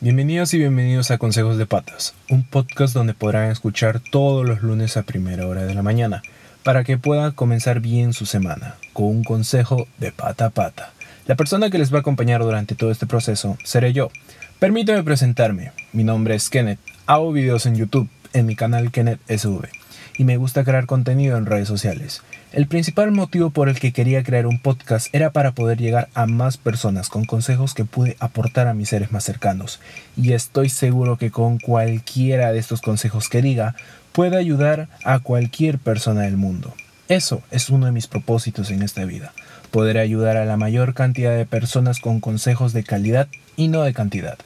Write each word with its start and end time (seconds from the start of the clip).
Bienvenidos 0.00 0.54
y 0.54 0.58
bienvenidos 0.58 1.10
a 1.10 1.18
Consejos 1.18 1.58
de 1.58 1.66
Patas, 1.66 2.14
un 2.30 2.44
podcast 2.44 2.94
donde 2.94 3.14
podrán 3.14 3.50
escuchar 3.50 3.98
todos 3.98 4.46
los 4.46 4.62
lunes 4.62 4.96
a 4.96 5.02
primera 5.02 5.44
hora 5.48 5.64
de 5.64 5.74
la 5.74 5.82
mañana, 5.82 6.22
para 6.62 6.84
que 6.84 6.98
puedan 6.98 7.32
comenzar 7.32 7.80
bien 7.80 8.12
su 8.12 8.24
semana, 8.24 8.76
con 8.92 9.06
un 9.06 9.24
consejo 9.24 9.88
de 9.98 10.12
pata 10.12 10.46
a 10.46 10.50
pata. 10.50 10.92
La 11.26 11.34
persona 11.34 11.68
que 11.68 11.78
les 11.78 11.92
va 11.92 11.96
a 11.96 12.00
acompañar 12.02 12.42
durante 12.42 12.76
todo 12.76 12.92
este 12.92 13.06
proceso 13.06 13.58
seré 13.64 13.92
yo. 13.92 14.12
Permítame 14.60 15.02
presentarme, 15.02 15.72
mi 15.92 16.04
nombre 16.04 16.36
es 16.36 16.48
Kenneth, 16.48 16.78
hago 17.06 17.32
videos 17.32 17.66
en 17.66 17.74
YouTube, 17.74 18.08
en 18.34 18.46
mi 18.46 18.54
canal 18.54 18.92
Kenneth 18.92 19.18
SV 19.28 19.68
y 20.16 20.24
me 20.24 20.36
gusta 20.36 20.64
crear 20.64 20.86
contenido 20.86 21.38
en 21.38 21.46
redes 21.46 21.68
sociales. 21.68 22.22
El 22.50 22.66
principal 22.66 23.10
motivo 23.10 23.50
por 23.50 23.68
el 23.68 23.78
que 23.78 23.92
quería 23.92 24.22
crear 24.22 24.46
un 24.46 24.58
podcast 24.58 25.14
era 25.14 25.32
para 25.32 25.52
poder 25.52 25.76
llegar 25.76 26.08
a 26.14 26.24
más 26.24 26.56
personas 26.56 27.10
con 27.10 27.26
consejos 27.26 27.74
que 27.74 27.84
pude 27.84 28.16
aportar 28.20 28.68
a 28.68 28.74
mis 28.74 28.88
seres 28.88 29.12
más 29.12 29.24
cercanos. 29.24 29.80
Y 30.16 30.32
estoy 30.32 30.70
seguro 30.70 31.18
que 31.18 31.30
con 31.30 31.58
cualquiera 31.58 32.50
de 32.50 32.58
estos 32.58 32.80
consejos 32.80 33.28
que 33.28 33.42
diga, 33.42 33.74
puede 34.12 34.38
ayudar 34.38 34.88
a 35.04 35.18
cualquier 35.18 35.78
persona 35.78 36.22
del 36.22 36.38
mundo. 36.38 36.72
Eso 37.08 37.42
es 37.50 37.68
uno 37.68 37.84
de 37.84 37.92
mis 37.92 38.06
propósitos 38.06 38.70
en 38.70 38.82
esta 38.82 39.04
vida, 39.04 39.34
poder 39.70 39.98
ayudar 39.98 40.38
a 40.38 40.46
la 40.46 40.56
mayor 40.56 40.94
cantidad 40.94 41.36
de 41.36 41.44
personas 41.44 42.00
con 42.00 42.20
consejos 42.20 42.72
de 42.72 42.82
calidad 42.82 43.28
y 43.56 43.68
no 43.68 43.82
de 43.82 43.92
cantidad. 43.92 44.38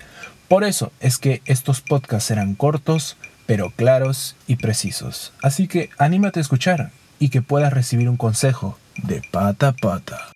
Por 0.48 0.64
eso 0.64 0.92
es 0.98 1.19
que 1.19 1.41
estos 1.45 1.80
podcasts 1.80 2.27
serán 2.27 2.56
cortos, 2.56 3.16
pero 3.47 3.70
claros 3.70 4.34
y 4.48 4.56
precisos. 4.56 5.33
Así 5.41 5.69
que 5.69 5.91
anímate 5.98 6.41
a 6.41 6.42
escuchar 6.42 6.91
y 7.23 7.29
que 7.29 7.41
puedas 7.41 7.73
recibir 7.73 8.09
un 8.09 8.17
consejo 8.17 8.77
de 9.05 9.23
pata 9.31 9.69
a 9.69 9.73
pata. 9.75 10.33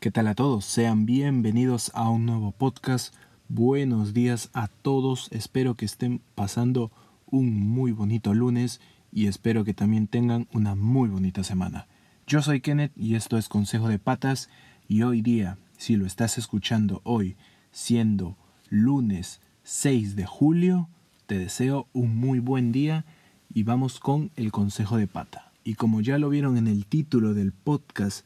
¿Qué 0.00 0.10
tal 0.10 0.26
a 0.26 0.34
todos? 0.34 0.64
Sean 0.64 1.06
bienvenidos 1.06 1.92
a 1.94 2.10
un 2.10 2.26
nuevo 2.26 2.50
podcast. 2.50 3.14
Buenos 3.48 4.14
días 4.14 4.50
a 4.52 4.66
todos. 4.66 5.28
Espero 5.30 5.76
que 5.76 5.84
estén 5.84 6.20
pasando 6.34 6.90
un 7.26 7.54
muy 7.54 7.92
bonito 7.92 8.34
lunes 8.34 8.80
y 9.12 9.28
espero 9.28 9.62
que 9.62 9.72
también 9.72 10.08
tengan 10.08 10.48
una 10.52 10.74
muy 10.74 11.08
bonita 11.08 11.44
semana. 11.44 11.86
Yo 12.26 12.42
soy 12.42 12.60
Kenneth 12.60 12.90
y 12.96 13.14
esto 13.14 13.38
es 13.38 13.48
Consejo 13.48 13.86
de 13.86 14.00
Patas 14.00 14.50
y 14.88 15.02
hoy 15.02 15.22
día, 15.22 15.56
si 15.78 15.94
lo 15.94 16.04
estás 16.04 16.36
escuchando 16.36 17.00
hoy, 17.04 17.36
siendo 17.70 18.36
lunes 18.70 19.40
6 19.62 20.16
de 20.16 20.26
julio. 20.26 20.88
Te 21.26 21.36
deseo 21.36 21.88
un 21.92 22.16
muy 22.16 22.38
buen 22.38 22.70
día 22.70 23.04
y 23.52 23.64
vamos 23.64 23.98
con 23.98 24.30
el 24.36 24.52
consejo 24.52 24.96
de 24.96 25.08
pata. 25.08 25.50
Y 25.64 25.74
como 25.74 26.00
ya 26.00 26.18
lo 26.18 26.28
vieron 26.28 26.56
en 26.56 26.68
el 26.68 26.86
título 26.86 27.34
del 27.34 27.50
podcast 27.50 28.24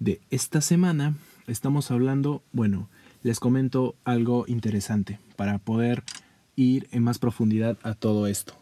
de 0.00 0.20
esta 0.30 0.60
semana, 0.60 1.14
estamos 1.46 1.90
hablando, 1.90 2.42
bueno, 2.52 2.90
les 3.22 3.40
comento 3.40 3.94
algo 4.04 4.44
interesante 4.48 5.18
para 5.36 5.56
poder 5.56 6.02
ir 6.54 6.88
en 6.92 7.02
más 7.02 7.18
profundidad 7.18 7.78
a 7.84 7.94
todo 7.94 8.26
esto. 8.26 8.52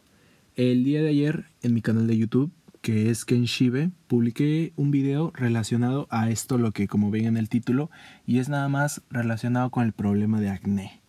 El 0.54 0.84
día 0.84 1.02
de 1.02 1.08
ayer 1.08 1.46
en 1.62 1.74
mi 1.74 1.82
canal 1.82 2.06
de 2.06 2.16
YouTube, 2.16 2.52
que 2.82 3.10
es 3.10 3.24
Kenshibe, 3.24 3.90
publiqué 4.06 4.72
un 4.76 4.92
video 4.92 5.32
relacionado 5.34 6.06
a 6.10 6.30
esto, 6.30 6.58
lo 6.58 6.70
que 6.70 6.86
como 6.86 7.10
ven 7.10 7.24
en 7.24 7.36
el 7.36 7.48
título, 7.48 7.90
y 8.24 8.38
es 8.38 8.48
nada 8.48 8.68
más 8.68 9.02
relacionado 9.10 9.70
con 9.70 9.84
el 9.84 9.92
problema 9.92 10.40
de 10.40 10.50
acné. 10.50 10.99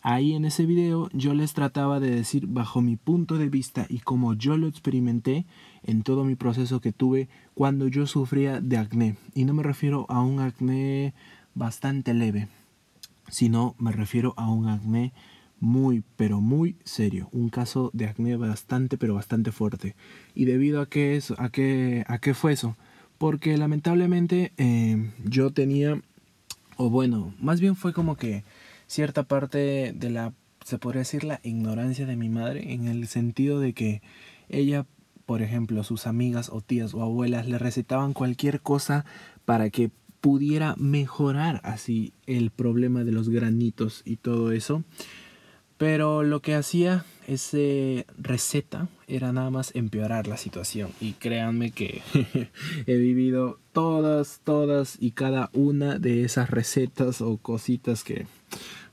Ahí 0.00 0.34
en 0.34 0.44
ese 0.44 0.64
video 0.64 1.08
yo 1.12 1.34
les 1.34 1.54
trataba 1.54 1.98
de 1.98 2.10
decir 2.10 2.46
bajo 2.46 2.80
mi 2.80 2.96
punto 2.96 3.36
de 3.36 3.48
vista 3.48 3.86
y 3.88 3.98
como 3.98 4.34
yo 4.34 4.56
lo 4.56 4.68
experimenté 4.68 5.44
en 5.82 6.02
todo 6.02 6.24
mi 6.24 6.36
proceso 6.36 6.80
que 6.80 6.92
tuve 6.92 7.28
cuando 7.54 7.88
yo 7.88 8.06
sufría 8.06 8.60
de 8.60 8.76
acné. 8.76 9.16
Y 9.34 9.44
no 9.44 9.54
me 9.54 9.62
refiero 9.62 10.06
a 10.08 10.20
un 10.20 10.40
acné 10.40 11.14
bastante 11.54 12.14
leve, 12.14 12.48
sino 13.28 13.74
me 13.78 13.90
refiero 13.90 14.34
a 14.36 14.48
un 14.48 14.68
acné 14.68 15.12
muy, 15.60 16.04
pero 16.16 16.40
muy 16.40 16.76
serio. 16.84 17.28
Un 17.32 17.48
caso 17.48 17.90
de 17.92 18.06
acné 18.06 18.36
bastante, 18.36 18.96
pero 18.98 19.14
bastante 19.14 19.50
fuerte. 19.50 19.96
¿Y 20.34 20.44
debido 20.44 20.80
a 20.80 20.88
qué, 20.88 21.16
eso, 21.16 21.34
a 21.38 21.50
qué, 21.50 22.04
a 22.06 22.18
qué 22.18 22.34
fue 22.34 22.52
eso? 22.52 22.76
Porque 23.18 23.56
lamentablemente 23.56 24.52
eh, 24.58 25.10
yo 25.24 25.50
tenía, 25.50 26.00
o 26.76 26.88
bueno, 26.88 27.34
más 27.40 27.60
bien 27.60 27.74
fue 27.74 27.92
como 27.92 28.16
que 28.16 28.44
cierta 28.88 29.22
parte 29.22 29.92
de 29.94 30.10
la, 30.10 30.32
se 30.64 30.78
podría 30.78 31.00
decir, 31.00 31.22
la 31.22 31.40
ignorancia 31.44 32.06
de 32.06 32.16
mi 32.16 32.28
madre, 32.28 32.72
en 32.72 32.88
el 32.88 33.06
sentido 33.06 33.60
de 33.60 33.74
que 33.74 34.02
ella, 34.48 34.86
por 35.26 35.42
ejemplo, 35.42 35.84
sus 35.84 36.08
amigas 36.08 36.48
o 36.50 36.60
tías 36.60 36.94
o 36.94 37.02
abuelas 37.02 37.46
le 37.46 37.58
recetaban 37.58 38.14
cualquier 38.14 38.60
cosa 38.60 39.04
para 39.44 39.70
que 39.70 39.90
pudiera 40.20 40.74
mejorar 40.76 41.60
así 41.62 42.12
el 42.26 42.50
problema 42.50 43.04
de 43.04 43.12
los 43.12 43.28
granitos 43.28 44.02
y 44.04 44.16
todo 44.16 44.50
eso. 44.50 44.82
Pero 45.76 46.24
lo 46.24 46.40
que 46.42 46.56
hacía 46.56 47.04
ese 47.28 48.04
receta 48.16 48.88
era 49.06 49.32
nada 49.32 49.50
más 49.50 49.70
empeorar 49.76 50.26
la 50.26 50.36
situación. 50.36 50.90
Y 51.00 51.12
créanme 51.12 51.70
que 51.70 52.02
he 52.86 52.96
vivido 52.96 53.60
todas, 53.72 54.40
todas 54.42 54.96
y 54.98 55.12
cada 55.12 55.50
una 55.52 55.98
de 56.00 56.24
esas 56.24 56.50
recetas 56.50 57.20
o 57.20 57.36
cositas 57.36 58.02
que 58.02 58.26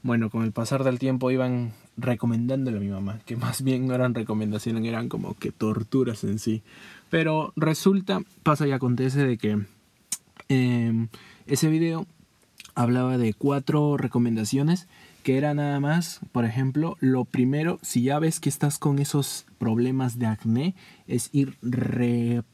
bueno, 0.06 0.30
con 0.30 0.44
el 0.44 0.52
pasar 0.52 0.84
del 0.84 1.00
tiempo 1.00 1.32
iban 1.32 1.74
recomendándole 1.98 2.78
a 2.78 2.80
mi 2.80 2.90
mamá, 2.90 3.22
que 3.26 3.36
más 3.36 3.64
bien 3.64 3.88
no 3.88 3.96
eran 3.96 4.14
recomendaciones, 4.14 4.86
eran 4.86 5.10
como 5.10 5.34
que 5.34 5.52
torturas 5.52 6.24
en 6.24 6.38
sí. 6.38 6.62
Pero 7.10 7.54
resulta, 7.56 8.22
pasa 8.44 8.68
y 8.68 8.72
acontece 8.72 9.26
de 9.26 9.40
que 9.40 9.66
em, 10.48 11.08
ese 11.48 11.70
video 11.70 12.06
hablaba 12.76 13.18
de 13.18 13.34
cuatro 13.34 13.98
recomendaciones 13.98 14.88
que 15.24 15.40
era 15.40 15.56
nada 15.56 15.80
más, 15.80 16.20
por 16.32 16.46
ejemplo, 16.46 16.98
lo 17.00 17.26
primero, 17.26 17.80
si 17.82 18.04
ya 18.04 18.20
ves 18.20 18.40
que 18.40 18.50
estás 18.50 18.78
con 18.78 19.00
esos 19.00 19.48
problemas 19.58 20.20
de 20.20 20.28
acné, 20.28 20.76
es 21.08 21.32
ir 21.32 21.58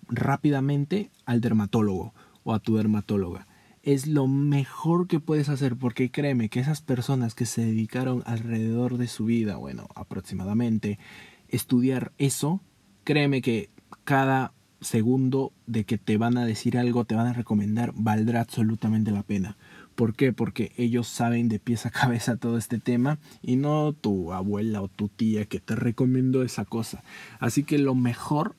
rápidamente 0.07 1.09
al 1.25 1.41
dermatólogo 1.41 2.13
o 2.45 2.53
a 2.53 2.59
tu 2.59 2.77
dermatóloga 2.77 3.45
es 3.83 4.07
lo 4.07 4.27
mejor 4.27 5.07
que 5.07 5.19
puedes 5.19 5.49
hacer 5.49 5.75
porque 5.75 6.11
créeme 6.11 6.49
que 6.49 6.59
esas 6.59 6.81
personas 6.81 7.33
que 7.35 7.45
se 7.45 7.65
dedicaron 7.65 8.23
alrededor 8.25 8.97
de 8.97 9.07
su 9.07 9.25
vida, 9.25 9.57
bueno, 9.57 9.87
aproximadamente, 9.95 10.99
estudiar 11.47 12.11
eso, 12.17 12.61
créeme 13.03 13.41
que 13.41 13.69
cada 14.03 14.53
segundo 14.81 15.53
de 15.67 15.85
que 15.85 15.97
te 15.97 16.17
van 16.17 16.37
a 16.37 16.45
decir 16.45 16.77
algo, 16.77 17.05
te 17.05 17.15
van 17.15 17.27
a 17.27 17.33
recomendar, 17.33 17.93
valdrá 17.95 18.41
absolutamente 18.41 19.11
la 19.11 19.23
pena. 19.23 19.57
¿Por 19.95 20.15
qué? 20.15 20.33
Porque 20.33 20.71
ellos 20.77 21.07
saben 21.07 21.49
de 21.49 21.59
pies 21.59 21.85
a 21.85 21.91
cabeza 21.91 22.37
todo 22.37 22.57
este 22.57 22.79
tema 22.79 23.19
y 23.41 23.55
no 23.55 23.93
tu 23.93 24.33
abuela 24.33 24.81
o 24.81 24.87
tu 24.87 25.07
tía 25.07 25.45
que 25.45 25.59
te 25.59 25.75
recomendó 25.75 26.43
esa 26.43 26.65
cosa. 26.65 27.03
Así 27.39 27.63
que 27.63 27.77
lo 27.77 27.95
mejor, 27.95 28.55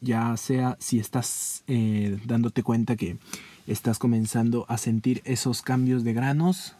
ya 0.00 0.36
sea 0.36 0.76
si 0.78 0.98
estás 0.98 1.64
eh, 1.66 2.18
dándote 2.24 2.62
cuenta 2.62 2.96
que 2.96 3.18
estás 3.68 3.98
comenzando 3.98 4.64
a 4.68 4.78
sentir 4.78 5.20
esos 5.24 5.62
cambios 5.62 6.02
de 6.02 6.14
granos, 6.14 6.74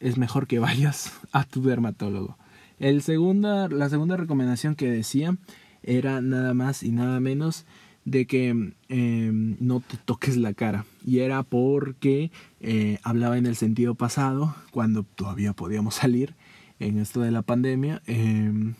es 0.00 0.16
mejor 0.16 0.46
que 0.46 0.58
vayas 0.60 1.12
a 1.32 1.44
tu 1.44 1.62
dermatólogo. 1.62 2.38
El 2.78 3.02
segunda, 3.02 3.68
la 3.68 3.88
segunda 3.88 4.16
recomendación 4.16 4.74
que 4.74 4.90
decía 4.90 5.36
era 5.82 6.20
nada 6.20 6.54
más 6.54 6.82
y 6.82 6.90
nada 6.90 7.20
menos 7.20 7.66
de 8.04 8.26
que 8.26 8.48
em, 8.88 9.56
no 9.60 9.80
te 9.80 9.96
toques 9.96 10.36
la 10.36 10.54
cara. 10.54 10.84
Y 11.06 11.20
era 11.20 11.42
porque 11.42 12.30
eh, 12.60 12.98
hablaba 13.02 13.38
en 13.38 13.46
el 13.46 13.56
sentido 13.56 13.94
pasado, 13.94 14.54
cuando 14.70 15.04
todavía 15.04 15.52
podíamos 15.52 15.94
salir 15.94 16.34
en 16.80 16.98
esto 16.98 17.20
de 17.20 17.30
la 17.30 17.42
pandemia, 17.42 18.02
em, 18.06 18.74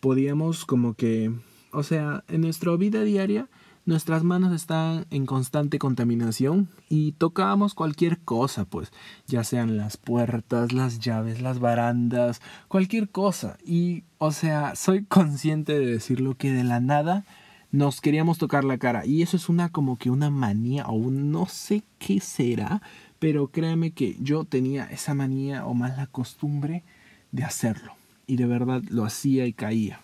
podíamos 0.00 0.64
como 0.64 0.94
que, 0.94 1.32
o 1.72 1.82
sea, 1.82 2.24
en 2.28 2.42
nuestra 2.42 2.76
vida 2.76 3.02
diaria, 3.04 3.48
nuestras 3.86 4.24
manos 4.24 4.52
están 4.54 5.06
en 5.10 5.26
constante 5.26 5.78
contaminación 5.78 6.68
y 6.88 7.12
tocamos 7.12 7.74
cualquier 7.74 8.18
cosa, 8.20 8.64
pues, 8.64 8.92
ya 9.26 9.44
sean 9.44 9.76
las 9.76 9.96
puertas, 9.96 10.72
las 10.72 11.00
llaves, 11.00 11.42
las 11.42 11.58
barandas, 11.58 12.40
cualquier 12.68 13.10
cosa. 13.10 13.58
Y, 13.64 14.04
o 14.18 14.32
sea, 14.32 14.74
soy 14.74 15.04
consciente 15.04 15.78
de 15.78 15.86
decirlo 15.86 16.36
que 16.36 16.52
de 16.52 16.64
la 16.64 16.80
nada 16.80 17.24
nos 17.72 18.00
queríamos 18.00 18.38
tocar 18.38 18.64
la 18.64 18.78
cara. 18.78 19.04
Y 19.04 19.22
eso 19.22 19.36
es 19.36 19.48
una 19.48 19.68
como 19.68 19.98
que 19.98 20.10
una 20.10 20.30
manía 20.30 20.86
o 20.86 20.92
un 20.92 21.32
no 21.32 21.46
sé 21.46 21.82
qué 21.98 22.20
será, 22.20 22.80
pero 23.18 23.48
créeme 23.48 23.90
que 23.90 24.16
yo 24.20 24.44
tenía 24.44 24.84
esa 24.84 25.14
manía 25.14 25.66
o 25.66 25.74
más 25.74 25.96
la 25.96 26.06
costumbre 26.06 26.84
de 27.32 27.44
hacerlo. 27.44 27.94
Y 28.26 28.36
de 28.36 28.46
verdad 28.46 28.82
lo 28.88 29.04
hacía 29.04 29.46
y 29.46 29.52
caía. 29.52 30.03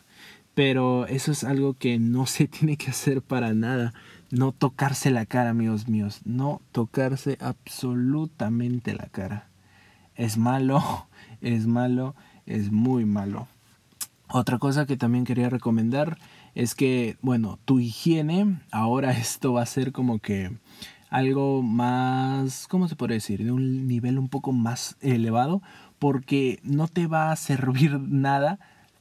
Pero 0.60 1.06
eso 1.06 1.32
es 1.32 1.42
algo 1.42 1.72
que 1.72 1.98
no 1.98 2.26
se 2.26 2.46
tiene 2.58 2.76
que 2.76 2.90
hacer 2.90 3.22
para 3.22 3.54
nada. 3.54 3.94
No 4.30 4.52
tocarse 4.52 5.10
la 5.10 5.24
cara, 5.24 5.48
amigos 5.48 5.88
míos. 5.88 6.20
No 6.26 6.60
tocarse 6.70 7.38
absolutamente 7.40 8.92
la 8.92 9.06
cara. 9.06 9.48
Es 10.16 10.36
malo, 10.36 11.06
es 11.40 11.66
malo, 11.66 12.14
es 12.44 12.70
muy 12.70 13.06
malo. 13.06 13.48
Otra 14.28 14.58
cosa 14.58 14.84
que 14.84 14.98
también 14.98 15.24
quería 15.24 15.48
recomendar 15.48 16.18
es 16.54 16.74
que, 16.74 17.16
bueno, 17.22 17.58
tu 17.64 17.80
higiene, 17.80 18.60
ahora 18.70 19.12
esto 19.18 19.54
va 19.54 19.62
a 19.62 19.66
ser 19.66 19.92
como 19.92 20.18
que 20.18 20.58
algo 21.08 21.62
más, 21.62 22.66
¿cómo 22.68 22.86
se 22.86 22.96
puede 22.96 23.14
decir? 23.14 23.42
De 23.42 23.50
un 23.50 23.88
nivel 23.88 24.18
un 24.18 24.28
poco 24.28 24.52
más 24.52 24.98
elevado, 25.00 25.62
porque 25.98 26.60
no 26.64 26.86
te 26.86 27.06
va 27.06 27.32
a 27.32 27.36
servir 27.36 27.98
nada 27.98 28.58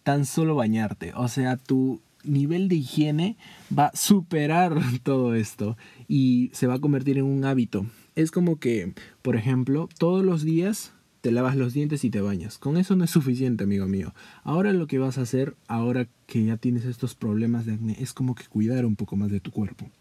tan 0.10 0.26
solo 0.26 0.56
bañarte. 0.56 1.14
O 1.14 1.28
sea, 1.28 1.56
tu 1.56 2.02
nivel 2.24 2.68
de 2.68 2.78
higiene 2.78 3.38
va 3.78 3.86
a 3.86 3.96
superar 3.96 4.74
todo 5.04 5.36
esto 5.36 5.78
y 6.08 6.50
se 6.52 6.66
va 6.66 6.74
a 6.74 6.80
convertir 6.80 7.20
en 7.20 7.26
un 7.26 7.46
hábito. 7.46 7.86
Es 8.16 8.32
como 8.32 8.58
que, 8.58 8.96
por 9.22 9.36
ejemplo, 9.36 9.88
todos 10.00 10.26
los 10.26 10.44
días 10.44 10.94
te 11.22 11.32
lavas 11.32 11.56
los 11.56 11.74
dientes 11.74 12.04
y 12.06 12.10
te 12.10 12.22
bañas. 12.22 12.58
Con 12.58 12.78
eso 12.78 12.96
no 12.96 13.04
es 13.04 13.12
suficiente, 13.12 13.66
amigo 13.66 13.86
mío. 13.86 14.16
Ahora 14.44 14.74
lo 14.74 14.88
que 14.88 14.98
vas 14.98 15.20
a 15.20 15.22
hacer, 15.22 15.56
ahora 15.68 16.08
que 16.26 16.44
ya 16.44 16.58
tienes 16.58 16.86
estos 16.86 17.14
problemas 17.14 17.68
de 17.68 17.74
acné, 17.74 17.96
es 18.00 18.12
como 18.12 18.34
que 18.34 18.48
cuidar 18.48 18.88
un 18.88 18.96
poco 18.96 19.16
más 19.16 19.30
de 19.30 19.42
tu 19.42 19.52
cuerpo. 19.52 19.92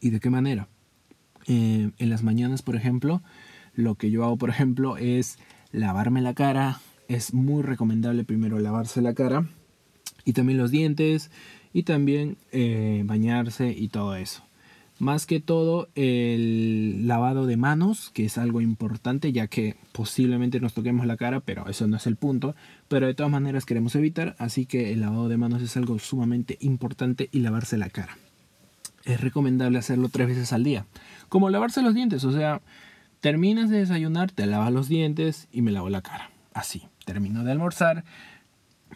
¿Y 0.00 0.08
de 0.08 0.20
qué 0.20 0.30
manera? 0.30 0.66
Eh, 1.46 1.90
en 1.98 2.08
las 2.08 2.22
mañanas, 2.22 2.62
por 2.62 2.74
ejemplo, 2.74 3.20
lo 3.74 3.96
que 3.96 4.10
yo 4.10 4.24
hago, 4.24 4.38
por 4.38 4.48
ejemplo, 4.48 4.96
es 4.96 5.38
lavarme 5.72 6.22
la 6.22 6.32
cara. 6.32 6.80
Es 7.08 7.34
muy 7.34 7.62
recomendable 7.62 8.24
primero 8.24 8.58
lavarse 8.58 9.00
la 9.00 9.14
cara 9.14 9.48
y 10.24 10.32
también 10.32 10.58
los 10.58 10.70
dientes 10.70 11.30
y 11.72 11.84
también 11.84 12.36
eh, 12.52 13.02
bañarse 13.04 13.70
y 13.70 13.88
todo 13.88 14.16
eso. 14.16 14.42
Más 14.98 15.26
que 15.26 15.40
todo 15.40 15.88
el 15.94 17.06
lavado 17.06 17.44
de 17.44 17.58
manos, 17.58 18.10
que 18.14 18.24
es 18.24 18.38
algo 18.38 18.62
importante 18.62 19.30
ya 19.30 19.46
que 19.46 19.76
posiblemente 19.92 20.58
nos 20.58 20.72
toquemos 20.72 21.04
la 21.06 21.18
cara, 21.18 21.40
pero 21.40 21.68
eso 21.68 21.86
no 21.86 21.98
es 21.98 22.06
el 22.06 22.16
punto. 22.16 22.54
Pero 22.88 23.06
de 23.06 23.12
todas 23.12 23.30
maneras 23.30 23.66
queremos 23.66 23.94
evitar, 23.94 24.36
así 24.38 24.64
que 24.64 24.94
el 24.94 25.00
lavado 25.00 25.28
de 25.28 25.36
manos 25.36 25.60
es 25.60 25.76
algo 25.76 25.98
sumamente 25.98 26.56
importante 26.60 27.28
y 27.30 27.40
lavarse 27.40 27.76
la 27.76 27.90
cara. 27.90 28.16
Es 29.04 29.20
recomendable 29.20 29.78
hacerlo 29.78 30.08
tres 30.08 30.28
veces 30.28 30.54
al 30.54 30.64
día. 30.64 30.86
Como 31.28 31.50
lavarse 31.50 31.82
los 31.82 31.94
dientes, 31.94 32.24
o 32.24 32.32
sea, 32.32 32.62
terminas 33.20 33.68
de 33.68 33.78
desayunar, 33.78 34.32
te 34.32 34.46
lavas 34.46 34.72
los 34.72 34.88
dientes 34.88 35.46
y 35.52 35.60
me 35.60 35.72
lavo 35.72 35.90
la 35.90 36.00
cara. 36.00 36.30
Así, 36.54 36.84
termino 37.06 37.44
de 37.44 37.52
almorzar, 37.52 38.04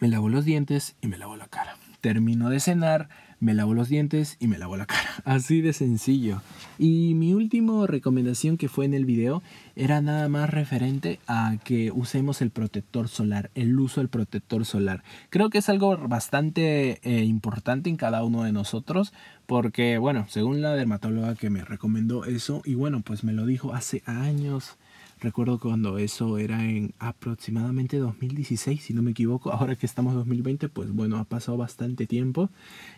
me 0.00 0.08
lavo 0.08 0.28
los 0.28 0.44
dientes 0.44 0.96
y 1.00 1.06
me 1.06 1.16
lavo 1.16 1.36
la 1.36 1.46
cara. 1.46 1.76
Termino 2.00 2.50
de 2.50 2.60
cenar, 2.60 3.08
me 3.38 3.54
lavo 3.54 3.74
los 3.74 3.88
dientes 3.88 4.36
y 4.40 4.48
me 4.48 4.58
lavo 4.58 4.76
la 4.76 4.86
cara. 4.86 5.08
Así 5.24 5.60
de 5.60 5.72
sencillo. 5.72 6.42
Y 6.78 7.14
mi 7.14 7.34
última 7.34 7.86
recomendación 7.86 8.56
que 8.56 8.68
fue 8.68 8.84
en 8.84 8.94
el 8.94 9.04
video 9.04 9.42
era 9.76 10.00
nada 10.00 10.28
más 10.28 10.50
referente 10.50 11.20
a 11.28 11.56
que 11.62 11.92
usemos 11.92 12.42
el 12.42 12.50
protector 12.50 13.08
solar, 13.08 13.50
el 13.54 13.78
uso 13.78 14.00
del 14.00 14.08
protector 14.08 14.64
solar. 14.64 15.04
Creo 15.28 15.48
que 15.48 15.58
es 15.58 15.68
algo 15.68 15.96
bastante 15.96 17.00
eh, 17.02 17.24
importante 17.24 17.90
en 17.90 17.96
cada 17.96 18.24
uno 18.24 18.42
de 18.42 18.52
nosotros 18.52 19.12
porque, 19.46 19.98
bueno, 19.98 20.26
según 20.28 20.62
la 20.62 20.74
dermatóloga 20.74 21.36
que 21.36 21.50
me 21.50 21.64
recomendó 21.64 22.24
eso, 22.24 22.62
y 22.64 22.74
bueno, 22.74 23.02
pues 23.02 23.22
me 23.22 23.32
lo 23.32 23.46
dijo 23.46 23.72
hace 23.72 24.02
años 24.06 24.78
Recuerdo 25.20 25.58
cuando 25.58 25.98
eso 25.98 26.38
era 26.38 26.64
en 26.64 26.94
aproximadamente 26.98 27.98
2016, 27.98 28.82
si 28.82 28.94
no 28.94 29.02
me 29.02 29.10
equivoco. 29.10 29.52
Ahora 29.52 29.76
que 29.76 29.84
estamos 29.84 30.12
en 30.12 30.18
2020, 30.20 30.70
pues 30.70 30.92
bueno, 30.92 31.18
ha 31.18 31.24
pasado 31.24 31.58
bastante 31.58 32.06
tiempo 32.06 32.48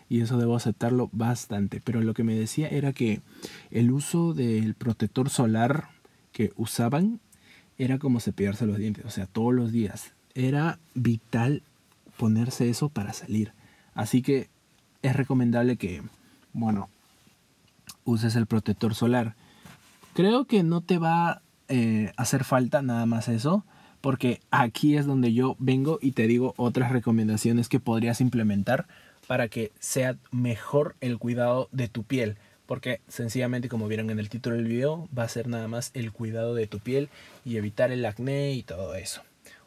y 0.07 0.21
eso 0.21 0.37
debo 0.37 0.55
aceptarlo 0.55 1.09
bastante. 1.11 1.81
Pero 1.83 2.01
lo 2.01 2.13
que 2.13 2.23
me 2.23 2.33
decía 2.33 2.69
era 2.69 2.93
que 2.93 3.21
el 3.71 3.91
uso 3.91 4.33
del 4.33 4.73
protector 4.73 5.29
solar 5.29 5.89
que 6.31 6.53
usaban 6.55 7.19
era 7.77 7.99
como 7.99 8.21
cepillarse 8.21 8.65
los 8.65 8.77
dientes, 8.77 9.03
o 9.03 9.09
sea, 9.09 9.25
todos 9.25 9.53
los 9.53 9.73
días. 9.73 10.13
Era 10.33 10.79
vital 10.95 11.61
ponerse 12.17 12.69
eso 12.69 12.87
para 12.87 13.11
salir. 13.11 13.51
Así 13.95 14.21
que 14.21 14.47
es 15.01 15.13
recomendable 15.13 15.75
que, 15.75 16.01
bueno, 16.53 16.89
uses 18.05 18.37
el 18.37 18.45
protector 18.45 18.95
solar. 18.95 19.35
Creo 20.13 20.45
que 20.45 20.63
no 20.63 20.79
te 20.81 20.97
va 20.97 21.42
eh, 21.67 22.11
hacer 22.17 22.43
falta 22.43 22.81
nada 22.81 23.05
más 23.05 23.27
eso, 23.27 23.65
porque 24.01 24.41
aquí 24.51 24.97
es 24.97 25.05
donde 25.05 25.33
yo 25.33 25.55
vengo 25.59 25.99
y 26.01 26.11
te 26.11 26.27
digo 26.27 26.53
otras 26.57 26.91
recomendaciones 26.91 27.69
que 27.69 27.79
podrías 27.79 28.21
implementar 28.21 28.85
para 29.27 29.47
que 29.47 29.71
sea 29.79 30.17
mejor 30.31 30.95
el 30.99 31.17
cuidado 31.17 31.69
de 31.71 31.87
tu 31.87 32.03
piel. 32.03 32.37
Porque 32.65 33.01
sencillamente, 33.07 33.69
como 33.69 33.87
vieron 33.87 34.09
en 34.09 34.19
el 34.19 34.29
título 34.29 34.55
del 34.55 34.67
video, 34.67 35.07
va 35.17 35.23
a 35.23 35.29
ser 35.29 35.47
nada 35.47 35.67
más 35.67 35.91
el 35.93 36.11
cuidado 36.11 36.55
de 36.55 36.67
tu 36.67 36.79
piel 36.79 37.09
y 37.43 37.57
evitar 37.57 37.91
el 37.91 38.05
acné 38.05 38.53
y 38.53 38.63
todo 38.63 38.95
eso. 38.95 39.21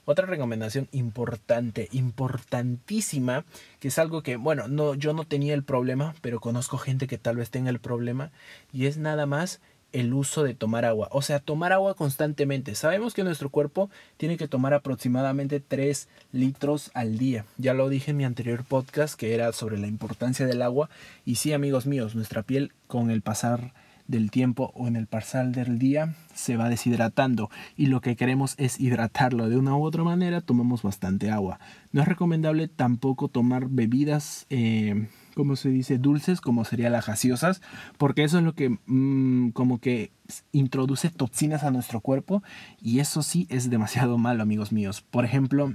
Otra 0.08 0.26
recomendación 0.26 0.88
importante, 0.92 1.88
importantísima, 1.90 3.44
que 3.80 3.88
es 3.88 3.98
algo 3.98 4.22
que, 4.22 4.36
bueno, 4.36 4.68
no, 4.68 4.94
yo 4.94 5.12
no 5.12 5.24
tenía 5.24 5.52
el 5.52 5.64
problema, 5.64 6.14
pero 6.20 6.38
conozco 6.38 6.78
gente 6.78 7.08
que 7.08 7.18
tal 7.18 7.36
vez 7.36 7.50
tenga 7.50 7.70
el 7.70 7.80
problema, 7.80 8.30
y 8.72 8.86
es 8.86 8.98
nada 8.98 9.26
más 9.26 9.60
el 9.92 10.12
uso 10.12 10.42
de 10.42 10.54
tomar 10.54 10.84
agua. 10.84 11.08
O 11.10 11.22
sea, 11.22 11.38
tomar 11.38 11.72
agua 11.72 11.94
constantemente. 11.94 12.74
Sabemos 12.74 13.14
que 13.14 13.24
nuestro 13.24 13.50
cuerpo 13.50 13.90
tiene 14.16 14.36
que 14.36 14.48
tomar 14.48 14.74
aproximadamente 14.74 15.60
3 15.60 16.08
litros 16.32 16.90
al 16.94 17.18
día. 17.18 17.44
Ya 17.56 17.74
lo 17.74 17.88
dije 17.88 18.10
en 18.10 18.18
mi 18.18 18.24
anterior 18.24 18.64
podcast 18.64 19.18
que 19.18 19.34
era 19.34 19.52
sobre 19.52 19.78
la 19.78 19.86
importancia 19.86 20.46
del 20.46 20.62
agua. 20.62 20.90
Y 21.24 21.36
sí, 21.36 21.52
amigos 21.52 21.86
míos, 21.86 22.14
nuestra 22.14 22.42
piel 22.42 22.72
con 22.86 23.10
el 23.10 23.22
pasar 23.22 23.72
del 24.06 24.30
tiempo 24.30 24.72
o 24.74 24.86
en 24.86 24.96
el 24.96 25.06
pasar 25.06 25.48
del 25.48 25.78
día 25.78 26.14
se 26.34 26.56
va 26.56 26.68
deshidratando 26.68 27.50
y 27.76 27.86
lo 27.86 28.00
que 28.00 28.16
queremos 28.16 28.54
es 28.56 28.78
hidratarlo 28.78 29.48
de 29.48 29.56
una 29.56 29.76
u 29.76 29.84
otra 29.84 30.04
manera 30.04 30.40
tomamos 30.40 30.82
bastante 30.82 31.30
agua 31.30 31.58
no 31.90 32.02
es 32.02 32.08
recomendable 32.08 32.68
tampoco 32.68 33.26
tomar 33.26 33.66
bebidas 33.68 34.46
eh, 34.48 35.08
como 35.36 35.54
se 35.54 35.68
dice, 35.68 35.98
dulces, 35.98 36.40
como 36.40 36.64
serían 36.64 36.92
las 36.92 37.06
gaseosas, 37.06 37.60
porque 37.98 38.24
eso 38.24 38.38
es 38.38 38.44
lo 38.44 38.54
que 38.54 38.78
mm, 38.86 39.50
como 39.50 39.78
que 39.78 40.10
introduce 40.50 41.10
toxinas 41.10 41.62
a 41.62 41.70
nuestro 41.70 42.00
cuerpo 42.00 42.42
y 42.80 43.00
eso 43.00 43.22
sí 43.22 43.46
es 43.50 43.68
demasiado 43.68 44.16
malo, 44.26 44.42
amigos 44.42 44.72
míos. 44.72 45.02
Por 45.02 45.26
ejemplo, 45.26 45.74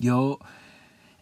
yo, 0.00 0.40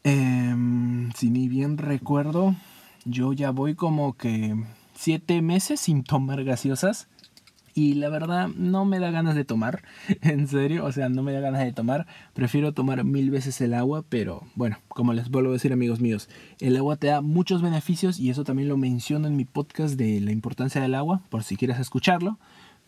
em, 0.05 1.13
si 1.13 1.29
ni 1.29 1.49
bien 1.49 1.77
recuerdo, 1.77 2.57
yo 3.05 3.35
ya 3.35 3.51
voy 3.51 3.75
como 3.75 4.15
que 4.15 4.57
siete 4.95 5.43
meses 5.43 5.81
sin 5.81 6.03
tomar 6.03 6.43
gaseosas 6.45 7.09
y 7.75 7.95
la 7.95 8.09
verdad 8.09 8.49
no 8.49 8.85
me 8.85 8.99
da 8.99 9.11
ganas 9.11 9.35
de 9.35 9.45
tomar, 9.45 9.83
en 10.23 10.49
serio, 10.49 10.85
o 10.85 10.93
sea, 10.93 11.09
no 11.09 11.23
me 11.23 11.33
da 11.33 11.41
ganas 11.41 11.65
de 11.65 11.73
tomar, 11.73 12.07
prefiero 12.35 12.73
tomar 12.73 13.05
mil 13.05 13.31
veces 13.31 13.61
el 13.61 13.75
agua, 13.75 14.05
pero 14.09 14.43
bueno, 14.55 14.79
como 14.89 15.13
les 15.13 15.31
vuelvo 15.31 15.51
a 15.51 15.55
decir 15.55 15.73
amigos 15.73 16.01
míos, 16.01 16.29
el 16.61 16.77
agua 16.77 16.97
te 16.97 17.09
da 17.09 17.21
muchos 17.21 17.63
beneficios 17.63 18.19
y 18.19 18.31
eso 18.31 18.45
también 18.45 18.69
lo 18.69 18.77
menciono 18.77 19.29
en 19.29 19.37
mi 19.37 19.45
podcast 19.45 19.97
de 19.97 20.21
la 20.21 20.33
importancia 20.33 20.81
del 20.81 20.95
agua, 20.95 21.23
por 21.31 21.45
si 21.45 21.57
quieres 21.57 21.79
escucharlo. 21.79 22.39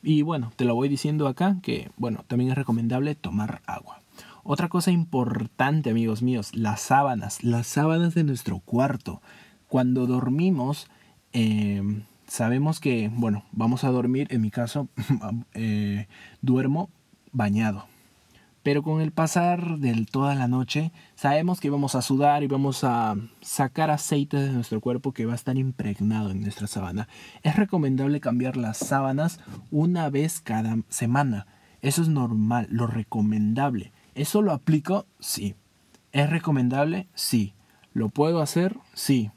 Y 0.03 0.23
bueno, 0.23 0.53
te 0.57 0.65
lo 0.65 0.75
voy 0.75 0.89
diciendo 0.89 1.29
acá 1.29 1.59
que, 1.63 1.91
bueno, 1.97 2.25
también 2.27 2.51
es 2.51 2.57
recomendable 2.57 3.15
tomar 3.15 3.63
agua. 3.67 4.03
Otra 4.43 4.69
cosa 4.69 4.91
importante, 4.91 5.91
amigos 5.91 6.23
míos, 6.23 6.51
las 6.55 6.81
sábanas, 6.81 7.45
las 7.45 7.69
sábanas 7.69 8.13
de 8.15 8.25
nuestro 8.25 8.59
cuarto. 8.59 9.23
Cuando 9.69 10.07
dormimos, 10.07 10.89
eh, 11.33 12.03
sabemos 12.33 12.81
que, 12.81 13.11
bueno, 13.13 13.45
vamos 13.53 13.85
a 13.85 13.91
dormir, 13.91 14.27
en 14.31 14.41
mi 14.41 14.51
caso, 14.51 14.89
eh, 15.53 16.07
duermo 16.41 16.89
bañado. 17.31 17.85
Pero 18.63 18.83
con 18.83 19.03
el 19.03 19.13
pasar 19.13 19.79
de 19.79 20.07
toda 20.11 20.35
la 20.35 20.49
noche, 20.49 20.93
sabemos 21.15 21.61
que 21.61 21.69
vamos 21.69 21.95
a 21.95 22.01
sudar 22.01 22.43
y 22.43 22.47
vamos 22.47 22.85
a 22.85 23.17
sacar 23.43 23.91
aceite 23.91 24.39
de 24.39 24.51
nuestro 24.51 24.81
cuerpo 24.81 25.13
que 25.13 25.27
va 25.27 25.33
a 25.33 25.37
estar 25.37 25.59
impregnado 25.59 26.31
en 26.31 26.41
nuestra 26.41 26.69
sábana. 26.69 27.07
Es 27.43 27.57
recomendable 27.57 28.21
cambiar 28.21 28.57
las 28.57 28.79
sábanas 28.79 29.39
una 29.71 30.09
vez 30.09 30.41
cada 30.41 30.79
semana. 30.89 31.47
Eso 31.83 32.01
es 32.01 32.09
normal, 32.09 32.67
lo 32.71 32.87
recomendable. 32.87 33.93
¿Eso 34.15 34.41
lo 34.41 34.53
aplico? 34.53 35.05
Sí. 35.19 35.55
¿Es 36.13 36.31
recomendable? 36.31 37.09
Sí. 37.15 37.53
¿Lo 37.93 38.09
puedo 38.09 38.41
hacer? 38.41 38.79
Sí. 38.95 39.31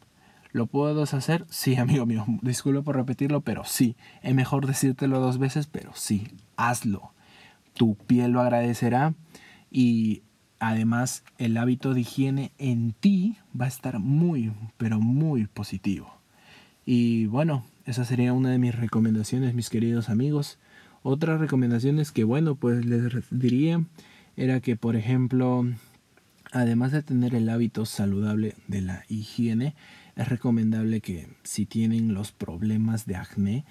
¿Lo 0.55 0.67
puedo 0.67 1.03
hacer? 1.03 1.45
Sí, 1.49 1.75
amigo 1.75 2.05
mío. 2.05 2.23
Disculpe 2.41 2.81
por 2.81 2.95
repetirlo, 2.95 3.41
pero 3.41 3.65
sí. 3.65 3.97
Es 4.21 4.33
mejor 4.33 4.65
decírtelo 4.67 5.19
dos 5.19 5.37
veces, 5.37 5.67
pero 5.67 5.91
sí. 5.95 6.29
Hazlo. 6.55 7.11
Tu 7.73 7.95
piel 7.95 8.31
lo 8.31 8.39
agradecerá 8.39 9.15
y 9.69 10.21
además 10.59 11.25
el 11.39 11.57
hábito 11.57 11.93
de 11.93 11.99
higiene 11.99 12.53
en 12.57 12.93
ti 12.93 13.35
va 13.59 13.65
a 13.65 13.67
estar 13.67 13.99
muy, 13.99 14.53
pero 14.77 15.01
muy 15.01 15.47
positivo. 15.47 16.21
Y 16.85 17.25
bueno, 17.25 17.65
esa 17.85 18.05
sería 18.05 18.31
una 18.31 18.49
de 18.49 18.57
mis 18.57 18.75
recomendaciones, 18.75 19.55
mis 19.55 19.69
queridos 19.69 20.07
amigos. 20.07 20.57
Otras 21.03 21.41
recomendaciones 21.41 22.13
que, 22.13 22.23
bueno, 22.23 22.55
pues 22.55 22.85
les 22.85 23.11
diría 23.29 23.83
era 24.37 24.61
que, 24.61 24.77
por 24.77 24.95
ejemplo, 24.95 25.65
además 26.53 26.93
de 26.93 27.03
tener 27.03 27.35
el 27.35 27.49
hábito 27.49 27.85
saludable 27.85 28.55
de 28.69 28.79
la 28.79 29.03
higiene, 29.09 29.75
es 30.15 30.29
recomendable 30.29 31.01
que 31.01 31.27
si 31.43 31.65
tienen 31.65 32.13
los 32.13 32.31
problemas 32.31 33.05
de 33.05 33.15
acné 33.15 33.65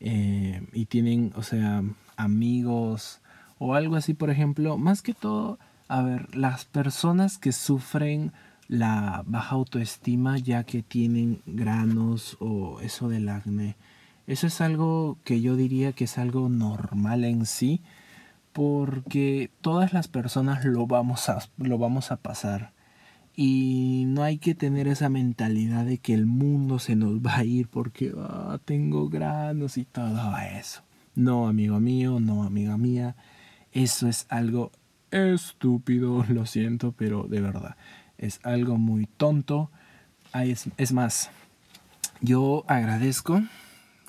eh, 0.00 0.66
y 0.72 0.86
tienen, 0.86 1.32
o 1.36 1.42
sea, 1.42 1.82
amigos 2.16 3.20
o 3.58 3.74
algo 3.74 3.96
así, 3.96 4.14
por 4.14 4.30
ejemplo, 4.30 4.78
más 4.78 5.02
que 5.02 5.12
todo, 5.12 5.58
a 5.88 6.02
ver, 6.02 6.34
las 6.34 6.64
personas 6.64 7.36
que 7.36 7.52
sufren 7.52 8.32
la 8.68 9.24
baja 9.26 9.56
autoestima 9.56 10.38
ya 10.38 10.64
que 10.64 10.82
tienen 10.82 11.42
granos 11.44 12.36
o 12.40 12.80
eso 12.80 13.08
del 13.08 13.28
acné, 13.28 13.76
Eso 14.26 14.46
es 14.46 14.60
algo 14.60 15.18
que 15.24 15.40
yo 15.40 15.56
diría 15.56 15.92
que 15.92 16.04
es 16.04 16.16
algo 16.16 16.48
normal 16.48 17.24
en 17.24 17.46
sí, 17.46 17.82
porque 18.52 19.50
todas 19.60 19.92
las 19.92 20.08
personas 20.08 20.64
lo 20.64 20.86
vamos 20.86 21.28
a, 21.28 21.40
lo 21.58 21.78
vamos 21.78 22.12
a 22.12 22.16
pasar. 22.16 22.72
Y 23.36 24.04
no 24.08 24.22
hay 24.22 24.38
que 24.38 24.54
tener 24.54 24.88
esa 24.88 25.08
mentalidad 25.08 25.84
de 25.84 25.98
que 25.98 26.14
el 26.14 26.26
mundo 26.26 26.78
se 26.78 26.96
nos 26.96 27.20
va 27.20 27.36
a 27.36 27.44
ir 27.44 27.68
porque 27.68 28.12
ah, 28.18 28.58
tengo 28.64 29.08
granos 29.08 29.78
y 29.78 29.84
todo 29.84 30.36
eso. 30.38 30.82
No, 31.14 31.48
amigo 31.48 31.80
mío, 31.80 32.20
no, 32.20 32.42
amiga 32.42 32.76
mía. 32.76 33.16
Eso 33.72 34.08
es 34.08 34.26
algo 34.28 34.72
estúpido, 35.10 36.24
lo 36.28 36.46
siento, 36.46 36.92
pero 36.92 37.24
de 37.24 37.40
verdad. 37.40 37.76
Es 38.18 38.40
algo 38.42 38.76
muy 38.76 39.06
tonto. 39.06 39.70
Es, 40.34 40.68
es 40.76 40.92
más, 40.92 41.30
yo 42.20 42.64
agradezco 42.68 43.42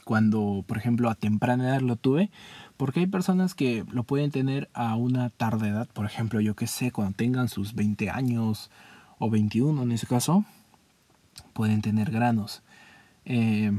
cuando, 0.03 0.63
por 0.67 0.77
ejemplo, 0.77 1.09
a 1.09 1.15
temprana 1.15 1.69
edad 1.69 1.81
lo 1.81 1.95
tuve, 1.95 2.29
porque 2.77 3.01
hay 3.01 3.07
personas 3.07 3.55
que 3.55 3.85
lo 3.91 4.03
pueden 4.03 4.31
tener 4.31 4.69
a 4.73 4.95
una 4.95 5.29
tarde 5.29 5.69
edad, 5.69 5.87
por 5.93 6.05
ejemplo, 6.05 6.41
yo 6.41 6.55
que 6.55 6.67
sé, 6.67 6.91
cuando 6.91 7.15
tengan 7.15 7.47
sus 7.47 7.75
20 7.75 8.09
años 8.09 8.71
o 9.21 9.29
21 9.29 9.83
en 9.83 9.91
ese 9.91 10.07
caso, 10.07 10.43
pueden 11.53 11.81
tener 11.81 12.11
granos. 12.11 12.63
Eh, 13.23 13.71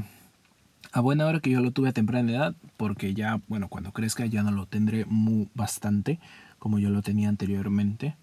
a 0.93 1.01
buena 1.01 1.25
hora 1.25 1.39
que 1.39 1.49
yo 1.49 1.59
lo 1.59 1.71
tuve 1.71 1.89
a 1.89 1.93
temprana 1.93 2.31
edad, 2.31 2.55
porque 2.77 3.13
ya, 3.13 3.41
bueno, 3.47 3.67
cuando 3.67 3.91
crezca 3.91 4.25
ya 4.25 4.41
no 4.41 4.51
lo 4.51 4.67
tendré 4.67 5.05
muy, 5.05 5.49
bastante 5.53 6.19
como 6.59 6.79
yo 6.79 6.89
lo 6.89 7.01
tenía 7.01 7.27
anteriormente. 7.27 8.15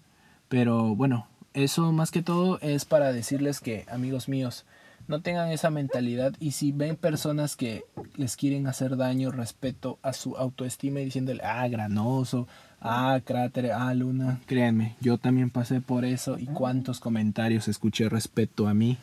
Pero 0.49 0.95
bueno, 0.95 1.27
eso 1.53 1.91
más 1.91 2.09
que 2.09 2.23
todo 2.23 2.59
es 2.61 2.85
para 2.85 3.13
decirles 3.13 3.59
que, 3.59 3.85
amigos 3.87 4.27
míos, 4.27 4.65
no 5.07 5.21
tengan 5.21 5.51
esa 5.51 5.69
mentalidad 5.69 6.33
y 6.39 6.51
si 6.53 6.71
ven 6.71 6.95
personas 6.95 7.55
que 7.55 7.83
les 8.15 8.35
quieren 8.35 8.65
hacer 8.65 8.97
daño 8.97 9.31
respecto 9.31 9.99
a 10.01 10.13
su 10.13 10.37
autoestima 10.37 11.01
y 11.01 11.05
diciéndole, 11.05 11.43
ah, 11.43 11.67
granoso, 11.67 12.47
ah, 12.81 13.19
cráter, 13.23 13.71
ah, 13.71 13.93
luna, 13.93 14.39
créanme, 14.45 14.95
yo 14.99 15.17
también 15.17 15.49
pasé 15.49 15.81
por 15.81 16.03
eso 16.03 16.37
y 16.37 16.47
cuántos 16.47 16.99
comentarios 16.99 17.67
escuché 17.67 18.09
respecto 18.09 18.67
a 18.67 18.73
mí 18.73 18.97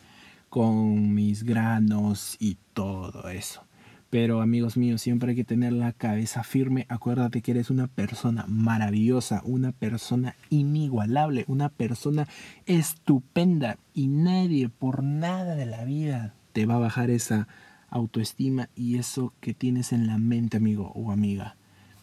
con 0.49 1.13
mis 1.13 1.43
granos 1.43 2.35
y 2.39 2.57
todo 2.73 3.29
eso. 3.29 3.63
Pero 4.09 4.41
amigos 4.41 4.75
míos, 4.75 5.01
siempre 5.01 5.31
hay 5.31 5.35
que 5.35 5.43
tener 5.43 5.71
la 5.71 5.93
cabeza 5.93 6.43
firme. 6.43 6.87
Acuérdate 6.89 7.41
que 7.41 7.51
eres 7.51 7.69
una 7.69 7.85
persona 7.85 8.45
maravillosa, 8.47 9.41
una 9.45 9.71
persona 9.71 10.35
inigualable, 10.49 11.45
una 11.47 11.69
persona 11.69 12.27
estupenda. 12.65 13.77
Y 13.93 14.07
nadie 14.07 14.67
por 14.67 15.03
nada 15.03 15.55
de 15.55 15.67
la 15.67 15.85
vida 15.85 16.33
te 16.53 16.65
va 16.65 16.75
a 16.75 16.79
bajar 16.79 17.11
esa 17.11 17.47
autoestima 17.89 18.69
y 18.75 18.97
eso 18.97 19.33
que 19.41 19.53
tienes 19.53 19.93
en 19.93 20.07
la 20.07 20.17
mente, 20.17 20.57
amigo 20.57 20.91
o 20.95 21.11
amiga. 21.11 21.55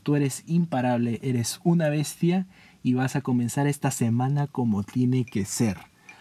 Tú 0.06 0.14
eres 0.14 0.44
imparable, 0.46 1.18
eres 1.25 1.58
una 1.64 1.88
bestia 1.88 2.46
y 2.84 2.94
vas 2.94 3.16
a 3.16 3.22
comenzar 3.22 3.66
esta 3.66 3.90
semana 3.90 4.46
como 4.46 4.84
tiene 4.84 5.25
que 5.25 5.44
ser. 5.44 5.78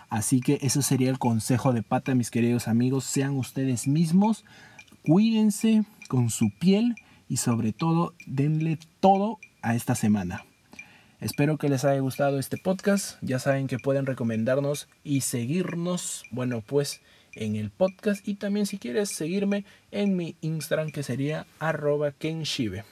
Así 0.09 0.41
que 0.41 0.57
eso 0.63 0.81
sería 0.81 1.11
el 1.11 1.19
consejo 1.19 1.71
de 1.71 1.83
pata, 1.83 2.15
mis 2.15 2.31
queridos 2.31 2.67
amigos. 2.67 3.03
Sean 3.03 3.37
ustedes 3.37 3.87
mismos 3.87 4.43
cuídense 5.03 5.83
con 6.07 6.31
su 6.31 6.49
piel 6.49 6.95
y 7.29 7.37
sobre 7.37 7.73
todo 7.73 8.15
denle 8.25 8.79
todo 9.01 9.37
a 9.61 9.75
esta 9.75 9.93
semana. 9.93 10.45
Espero 11.19 11.59
que 11.59 11.69
les 11.69 11.85
haya 11.85 11.99
gustado 11.99 12.39
este 12.39 12.57
podcast. 12.57 13.19
Ya 13.21 13.37
saben 13.37 13.67
que 13.67 13.77
pueden 13.77 14.07
recomendarnos 14.07 14.89
y 15.03 15.21
seguirnos, 15.21 16.23
bueno, 16.31 16.61
pues 16.61 17.01
en 17.35 17.55
el 17.55 17.69
podcast 17.69 18.27
y 18.27 18.35
también 18.35 18.65
si 18.65 18.77
quieres 18.77 19.09
seguirme 19.09 19.65
en 19.91 20.15
mi 20.15 20.35
Instagram 20.41 20.91
que 20.91 21.03
sería 21.03 21.45
arroba 21.59 22.13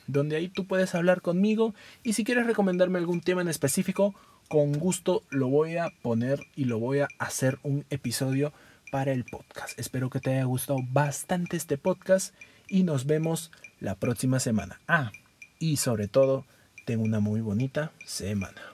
donde 0.07 0.35
ahí 0.35 0.49
tú 0.49 0.65
puedes 0.65 0.95
hablar 0.95 1.21
conmigo 1.21 1.73
y 2.03 2.13
si 2.13 2.23
quieres 2.23 2.45
recomendarme 2.45 2.99
algún 2.99 3.21
tema 3.21 3.41
en 3.41 3.47
específico, 3.47 4.13
con 4.49 4.73
gusto 4.73 5.23
lo 5.29 5.47
voy 5.47 5.77
a 5.77 5.89
poner 6.01 6.39
y 6.55 6.65
lo 6.65 6.79
voy 6.79 6.99
a 6.99 7.07
hacer 7.17 7.59
un 7.63 7.85
episodio 7.89 8.53
para 8.91 9.11
el 9.11 9.25
podcast. 9.25 9.79
Espero 9.79 10.09
que 10.09 10.19
te 10.19 10.31
haya 10.31 10.43
gustado 10.43 10.79
bastante 10.91 11.57
este 11.57 11.77
podcast 11.77 12.35
y 12.67 12.83
nos 12.83 13.05
vemos 13.05 13.51
la 13.79 13.95
próxima 13.95 14.39
semana. 14.39 14.79
Ah, 14.87 15.11
y 15.57 15.77
sobre 15.77 16.07
todo, 16.07 16.45
tengo 16.85 17.03
una 17.03 17.19
muy 17.19 17.41
bonita 17.41 17.91
semana. 18.05 18.72